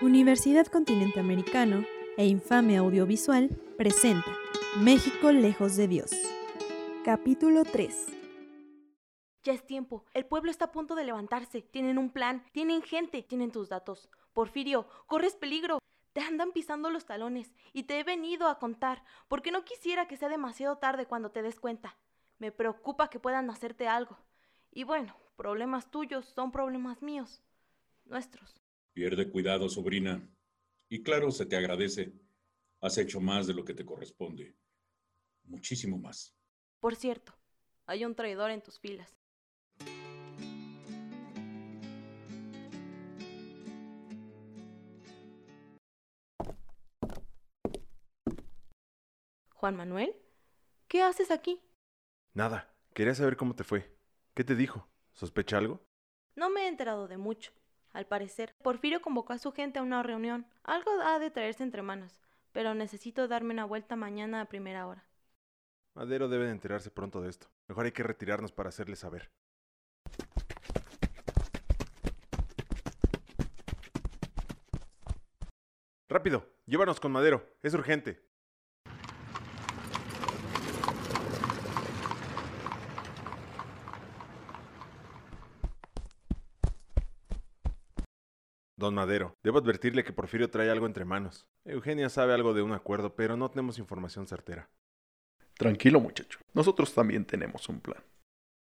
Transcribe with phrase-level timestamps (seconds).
[0.00, 1.84] Universidad Continente Americano
[2.16, 4.30] e Infame Audiovisual presenta
[4.78, 6.12] México lejos de Dios.
[7.04, 8.06] Capítulo 3.
[9.42, 10.04] Ya es tiempo.
[10.14, 11.62] El pueblo está a punto de levantarse.
[11.62, 14.08] Tienen un plan, tienen gente, tienen tus datos.
[14.34, 15.80] Porfirio, corres peligro.
[16.12, 20.16] Te andan pisando los talones y te he venido a contar porque no quisiera que
[20.16, 21.96] sea demasiado tarde cuando te des cuenta.
[22.38, 24.16] Me preocupa que puedan hacerte algo.
[24.70, 27.42] Y bueno, problemas tuyos son problemas míos.
[28.04, 28.60] Nuestros.
[28.98, 30.28] Pierde cuidado, sobrina.
[30.88, 32.12] Y claro, se te agradece.
[32.80, 34.56] Has hecho más de lo que te corresponde.
[35.44, 36.36] Muchísimo más.
[36.80, 37.32] Por cierto,
[37.86, 39.16] hay un traidor en tus filas.
[49.50, 50.12] Juan Manuel,
[50.88, 51.60] ¿qué haces aquí?
[52.34, 53.96] Nada, quería saber cómo te fue.
[54.34, 54.88] ¿Qué te dijo?
[55.12, 55.86] ¿Sospecha algo?
[56.34, 57.52] No me he enterado de mucho.
[57.92, 60.46] Al parecer, Porfirio convocó a su gente a una reunión.
[60.62, 62.20] Algo ha de traerse entre manos,
[62.52, 65.04] pero necesito darme una vuelta mañana a primera hora.
[65.94, 67.48] Madero debe de enterarse pronto de esto.
[67.66, 69.30] Mejor hay que retirarnos para hacerle saber.
[76.08, 77.46] Rápido, llévanos con Madero.
[77.62, 78.27] Es urgente.
[88.78, 91.48] Don Madero, debo advertirle que Porfirio trae algo entre manos.
[91.64, 94.70] Eugenia sabe algo de un acuerdo, pero no tenemos información certera.
[95.54, 96.38] Tranquilo, muchacho.
[96.54, 98.04] Nosotros también tenemos un plan.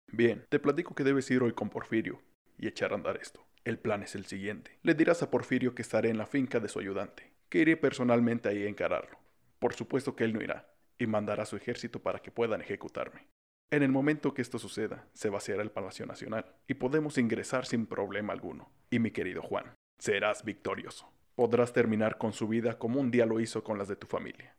[0.06, 2.22] Bien, te platico que debes ir hoy con Porfirio
[2.56, 3.44] y echar a andar esto.
[3.64, 4.78] El plan es el siguiente.
[4.84, 8.48] Le dirás a Porfirio que estaré en la finca de su ayudante, que iré personalmente
[8.48, 9.18] ahí a encararlo.
[9.58, 13.26] Por supuesto que él no irá, y mandará a su ejército para que puedan ejecutarme.
[13.72, 17.86] En el momento que esto suceda, se vaciará el Palacio Nacional y podemos ingresar sin
[17.86, 18.70] problema alguno.
[18.90, 21.10] Y mi querido Juan, serás victorioso.
[21.34, 24.54] Podrás terminar con su vida como un día lo hizo con las de tu familia.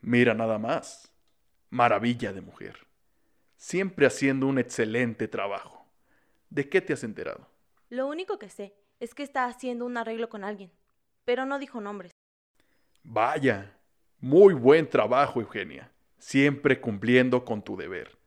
[0.00, 1.12] Mira nada más.
[1.70, 2.86] Maravilla de mujer.
[3.56, 5.86] Siempre haciendo un excelente trabajo.
[6.48, 7.48] ¿De qué te has enterado?
[7.90, 10.72] Lo único que sé es que está haciendo un arreglo con alguien,
[11.24, 12.12] pero no dijo nombres.
[13.02, 13.76] Vaya,
[14.18, 15.92] muy buen trabajo, Eugenia.
[16.18, 18.18] Siempre cumpliendo con tu deber.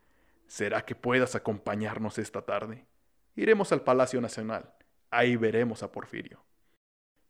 [0.48, 2.86] ¿Será que puedas acompañarnos esta tarde?
[3.36, 4.72] Iremos al Palacio Nacional.
[5.10, 6.44] Ahí veremos a Porfirio.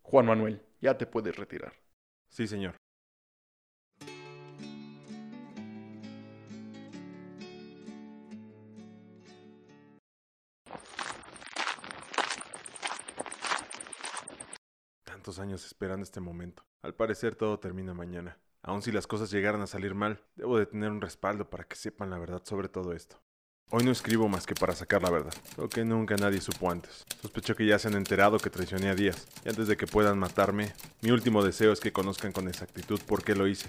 [0.02, 1.74] Juan Manuel, ya te puedes retirar.
[2.28, 2.76] Sí, señor.
[15.06, 16.66] Tantos años esperando este momento.
[16.82, 18.38] Al parecer todo termina mañana.
[18.62, 21.78] Aun si las cosas llegaran a salir mal, debo de tener un respaldo para que
[21.78, 23.22] sepan la verdad sobre todo esto.
[23.76, 27.06] Hoy no escribo más que para sacar la verdad, lo que nunca nadie supo antes.
[27.24, 30.20] Sospecho que ya se han enterado que traicioné a Díaz, y antes de que puedan
[30.20, 33.66] matarme, mi último deseo es que conozcan con exactitud por qué lo hice.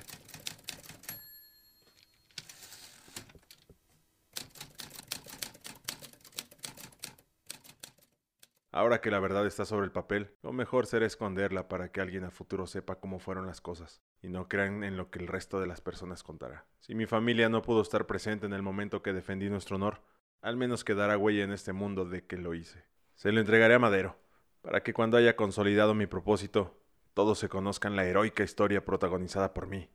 [8.77, 12.25] Ahora que la verdad está sobre el papel, lo mejor será esconderla para que alguien
[12.25, 15.61] a futuro sepa cómo fueron las cosas y no crean en lo que el resto
[15.61, 16.67] de las personas contará.
[16.81, 20.03] Si mi familia no pudo estar presente en el momento que defendí nuestro honor,
[20.43, 22.83] al menos quedará huella en este mundo de que lo hice.
[23.15, 24.19] Se lo entregaré a Madero,
[24.61, 26.77] para que cuando haya consolidado mi propósito,
[27.13, 29.89] todos se conozcan la heroica historia protagonizada por mí,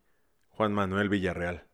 [0.51, 1.68] Juan Manuel Villarreal.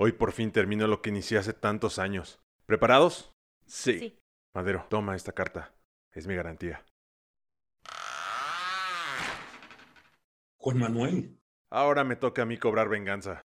[0.00, 2.40] Hoy por fin termino lo que inicié hace tantos años.
[2.66, 3.32] ¿Preparados?
[3.66, 3.98] Sí.
[3.98, 4.18] Sí.
[4.54, 5.74] Madero, toma esta carta.
[6.12, 6.84] Es mi garantía.
[10.58, 11.36] Juan Manuel,
[11.70, 13.42] Ahora me toca a mí cobrar venganza.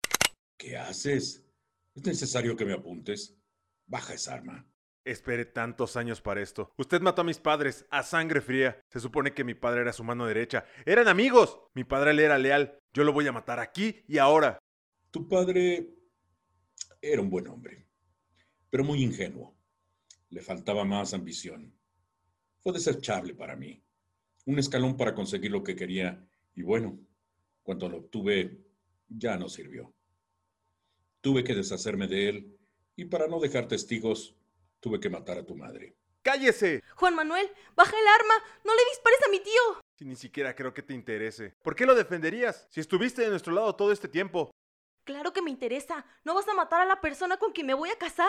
[0.57, 1.45] ¿qué haces?
[1.93, 3.37] ¿Es necesario que me apuntes?
[3.85, 4.65] Baja esa arma.
[5.05, 6.71] Esperé tantos años para esto.
[6.77, 8.81] Usted mató a mis padres a sangre fría.
[8.89, 10.65] Se supone que mi padre era su mano derecha.
[10.85, 11.59] ¡Eran amigos!
[11.73, 12.79] Mi padre le era leal.
[12.93, 14.57] Yo lo voy a matar aquí y ahora.
[15.11, 15.96] Tu padre
[17.01, 17.85] era un buen hombre,
[18.69, 19.55] pero muy ingenuo.
[20.29, 21.73] Le faltaba más ambición.
[22.59, 23.81] Fue desechable para mí.
[24.45, 26.99] Un escalón para conseguir lo que quería y bueno,
[27.63, 28.65] cuando lo obtuve,
[29.07, 29.93] ya no sirvió.
[31.21, 32.57] Tuve que deshacerme de él
[32.95, 34.35] y para no dejar testigos,
[34.79, 35.95] tuve que matar a tu madre.
[36.21, 36.83] ¡Cállese!
[36.95, 38.33] Juan Manuel, baja el arma.
[38.65, 39.81] No le dispares a mi tío.
[39.97, 41.55] Si ni siquiera creo que te interese.
[41.63, 42.67] ¿Por qué lo defenderías?
[42.69, 44.51] Si estuviste de nuestro lado todo este tiempo.
[45.07, 46.05] Claro que me interesa.
[46.25, 48.27] ¿No vas a matar a la persona con quien me voy a casar?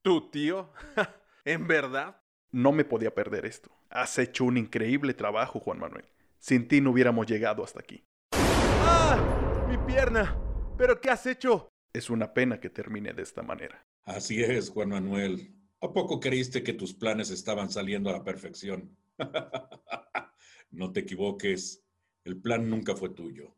[0.00, 0.72] ¿Tu tío?
[1.44, 2.22] ¿En verdad?
[2.50, 3.70] No me podía perder esto.
[3.90, 6.06] Has hecho un increíble trabajo, Juan Manuel.
[6.38, 8.02] Sin ti no hubiéramos llegado hasta aquí.
[8.32, 9.66] ¡Ah!
[9.68, 10.34] ¡Mi pierna!
[10.78, 11.68] ¿Pero qué has hecho?
[11.92, 13.86] Es una pena que termine de esta manera.
[14.04, 15.54] Así es, Juan Manuel.
[15.82, 18.96] ¿A poco creíste que tus planes estaban saliendo a la perfección?
[20.70, 21.84] no te equivoques.
[22.24, 23.54] El plan nunca fue tuyo.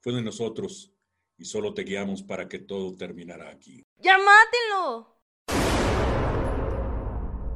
[0.00, 0.97] Fue de nosotros
[1.38, 3.86] y solo te guiamos para que todo terminara aquí.
[3.98, 5.16] ¡Ya mátenlo!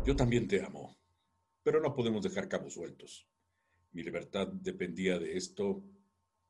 [0.05, 0.97] Yo también te amo,
[1.63, 3.27] pero no podemos dejar cabos sueltos.
[3.91, 5.83] Mi libertad dependía de esto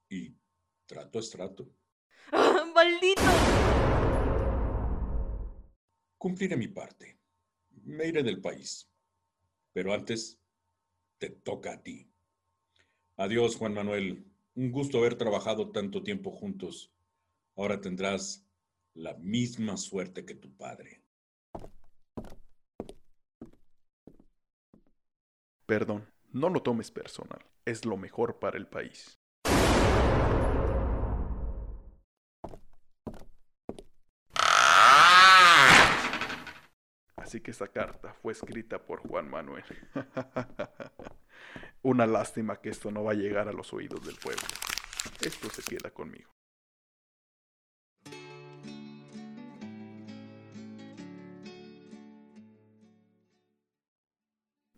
[0.08, 0.36] y
[0.86, 1.68] trato es trato.
[2.30, 3.22] ¡Ah, ¡Maldito!
[6.18, 7.18] Cumpliré mi parte.
[7.84, 8.88] Me iré del país.
[9.72, 10.38] Pero antes,
[11.18, 12.08] te toca a ti.
[13.16, 14.24] Adiós, Juan Manuel.
[14.54, 16.92] Un gusto haber trabajado tanto tiempo juntos.
[17.56, 18.46] Ahora tendrás
[18.94, 21.02] la misma suerte que tu padre.
[25.66, 27.44] Perdón, no lo tomes personal.
[27.64, 29.18] Es lo mejor para el país.
[37.16, 39.64] Así que esa carta fue escrita por Juan Manuel.
[41.82, 44.42] Una lástima que esto no va a llegar a los oídos del pueblo.
[45.20, 46.30] Esto se queda conmigo.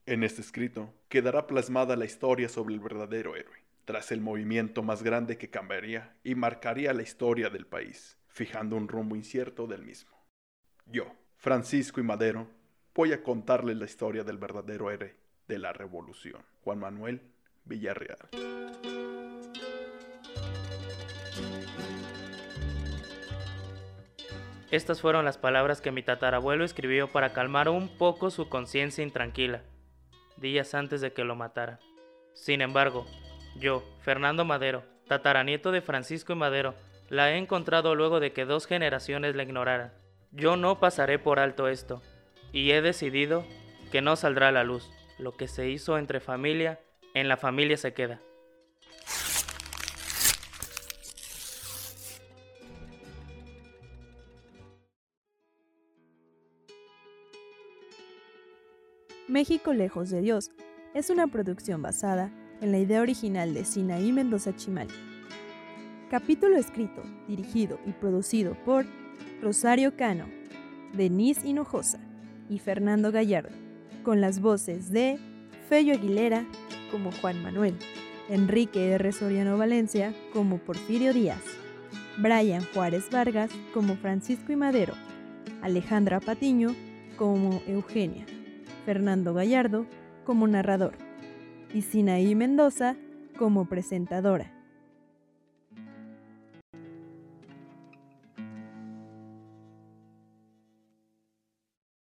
[0.07, 3.57] En este escrito quedará plasmada la historia sobre el verdadero héroe,
[3.87, 8.87] tras el movimiento más grande que cambiaría y marcaría la historia del país, fijando un
[8.87, 10.15] rumbo incierto del mismo.
[10.85, 11.07] Yo,
[11.39, 12.51] Francisco y Madero,
[12.95, 15.17] voy a contarles la historia del verdadero héroe
[15.49, 17.23] de la revolución, Juan Manuel
[17.65, 18.29] Villarreal.
[24.71, 29.63] Estas fueron las palabras que mi tatarabuelo escribió para calmar un poco su conciencia intranquila,
[30.37, 31.79] días antes de que lo matara.
[32.33, 33.07] Sin embargo,
[33.57, 36.75] yo, Fernando Madero, tataranieto de Francisco y Madero,
[37.09, 39.93] la he encontrado luego de que dos generaciones la ignoraran.
[40.33, 42.03] Yo no pasaré por alto esto,
[42.53, 43.45] y he decidido
[43.93, 44.91] que no saldrá a la luz.
[45.19, 46.81] Lo que se hizo entre familia,
[47.15, 48.21] en la familia se queda.
[59.27, 60.51] México lejos de Dios
[60.93, 62.31] es una producción basada
[62.61, 64.89] en la idea original de Sinaí Mendoza Chimal.
[66.11, 68.85] Capítulo escrito, dirigido y producido por
[69.41, 70.27] Rosario Cano,
[70.93, 72.01] Denise Hinojosa
[72.51, 73.49] y Fernando Gallardo,
[74.03, 75.19] con las voces de
[75.71, 76.45] Fello Aguilera
[76.91, 77.79] como Juan Manuel,
[78.29, 79.11] Enrique R.
[79.11, 81.43] Soriano Valencia como Porfirio Díaz,
[82.19, 84.93] Brian Juárez Vargas como Francisco y Madero,
[85.63, 86.77] Alejandra Patiño
[87.17, 88.27] como Eugenia,
[88.85, 89.87] Fernando Gallardo
[90.25, 90.95] como narrador
[91.73, 92.97] y Sinaí Mendoza
[93.37, 94.53] como presentadora.